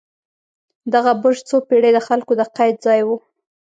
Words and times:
دغه 0.93 1.11
برج 1.21 1.39
څو 1.49 1.57
پېړۍ 1.67 1.91
د 1.93 1.99
خلکو 2.07 2.31
د 2.39 2.41
قید 2.55 2.75
ځای 2.85 3.01
و. 3.03 3.09